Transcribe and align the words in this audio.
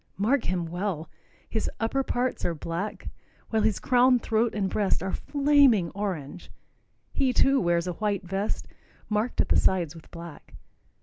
Mark 0.17 0.45
him 0.45 0.65
well. 0.65 1.11
His 1.47 1.69
upper 1.79 2.01
parts 2.01 2.43
are 2.43 2.55
black, 2.55 3.09
while 3.51 3.61
his 3.61 3.77
crown, 3.79 4.17
throat 4.17 4.55
and 4.55 4.67
breast 4.67 5.03
are 5.03 5.11
flaming 5.13 5.91
orange. 5.91 6.51
He, 7.13 7.33
too, 7.33 7.59
wears 7.61 7.85
a 7.85 7.93
white 7.93 8.23
vest, 8.23 8.67
marked 9.09 9.41
at 9.41 9.49
the 9.49 9.57
sides 9.57 9.93
with 9.93 10.09
black. 10.09 10.55